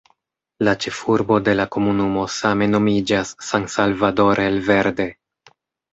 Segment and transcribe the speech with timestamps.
[0.67, 5.07] La ĉefurbo de la komunumo same nomiĝas "San Salvador el Verde".